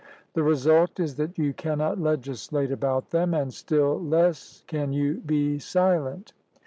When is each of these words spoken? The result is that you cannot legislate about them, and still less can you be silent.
The 0.33 0.41
result 0.41 0.99
is 0.99 1.13
that 1.17 1.37
you 1.37 1.53
cannot 1.53 1.99
legislate 2.01 2.71
about 2.71 3.11
them, 3.11 3.35
and 3.35 3.53
still 3.53 4.01
less 4.03 4.63
can 4.65 4.91
you 4.91 5.19
be 5.23 5.59
silent. 5.59 6.33